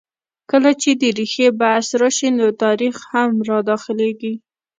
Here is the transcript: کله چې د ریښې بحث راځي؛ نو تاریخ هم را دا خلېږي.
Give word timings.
کله 0.51 0.71
چې 0.81 0.89
د 1.01 1.03
ریښې 1.17 1.47
بحث 1.61 1.87
راځي؛ 2.01 2.29
نو 2.39 2.45
تاریخ 2.63 2.95
هم 3.11 3.31
را 3.49 3.59
دا 3.69 3.75
خلېږي. 3.83 4.33